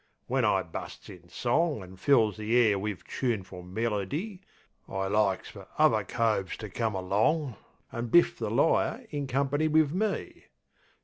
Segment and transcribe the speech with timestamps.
[0.25, 4.39] When I busts in song An' fills the air wiv choonful melerdy,
[4.89, 7.55] I likes fer uvver coves to come along
[7.91, 10.45] An' biff the lyre in company wiv me.